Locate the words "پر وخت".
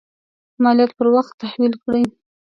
0.97-1.33